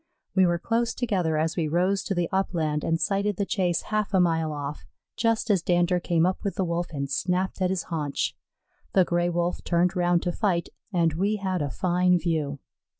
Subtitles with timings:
[0.33, 4.15] We were close together as we rose to the upland and sighted the chase half
[4.15, 4.83] a mile off,
[5.15, 8.35] just as Dander came up with the Wolf and snapped at his haunch.
[8.93, 12.57] The Gray wolf turned round to fight, and we had a fine view.